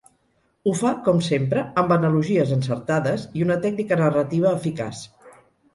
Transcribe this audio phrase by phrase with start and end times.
[0.69, 5.07] Ho fa, com sempre, amb analogies encertades i una tècnica narrativa eficaç.